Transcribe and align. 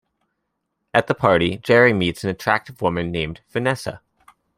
At 0.95 1.05
the 1.05 1.13
party, 1.13 1.57
Jerry 1.57 1.93
meets 1.93 2.23
an 2.23 2.31
attractive 2.31 2.81
woman 2.81 3.11
named 3.11 3.41
Vanessa. 3.51 4.01